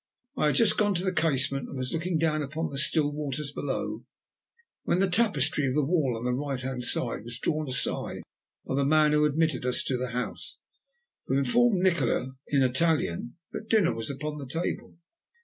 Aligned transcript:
I 0.35 0.47
had 0.47 0.55
just 0.55 0.79
gone 0.79 0.95
to 0.95 1.03
the 1.03 1.13
casement, 1.13 1.69
and 1.69 1.77
was 1.77 1.93
looking 1.93 2.17
down 2.17 2.41
upon 2.41 2.71
the 2.71 2.77
still 2.79 3.11
waters 3.11 3.51
below, 3.51 4.03
when 4.83 4.97
the 4.97 5.07
tapestry 5.07 5.67
of 5.67 5.75
the 5.75 5.85
wall 5.85 6.17
on 6.17 6.25
the 6.25 6.33
right 6.33 6.59
hand 6.59 6.81
was 7.23 7.39
drawn 7.39 7.69
aside 7.69 8.23
by 8.65 8.73
the 8.73 8.83
man 8.83 9.11
who 9.11 9.21
had 9.23 9.33
admitted 9.33 9.63
us 9.63 9.83
to 9.83 9.97
the 9.97 10.09
house, 10.09 10.59
who 11.27 11.37
informed 11.37 11.83
Nikola 11.83 12.31
in 12.47 12.63
Italian 12.63 13.37
that 13.51 13.69
dinner 13.69 13.93
was 13.93 14.09
upon 14.09 14.39
the 14.39 14.47
table. 14.47 14.97